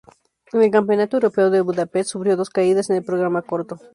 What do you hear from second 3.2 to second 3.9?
corto.